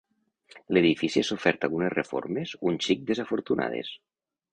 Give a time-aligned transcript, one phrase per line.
[0.77, 3.93] L'edifici ha sofert algunes reformes un xic desafortunades.